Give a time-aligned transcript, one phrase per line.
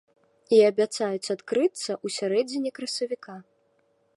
[0.55, 3.37] І абяцаюць адкрыцца ў сярэдзіне красавіка.